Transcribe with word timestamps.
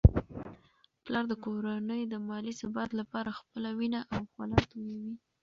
پلار 1.03 1.25
د 1.31 1.33
کورنی 1.43 2.01
د 2.07 2.13
مالي 2.27 2.53
ثبات 2.61 2.89
لپاره 2.99 3.37
خپله 3.39 3.69
وینه 3.77 3.99
او 4.15 4.21
خوله 4.31 4.57
تویوي. 4.69 5.13